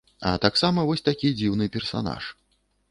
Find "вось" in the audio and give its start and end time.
0.91-1.05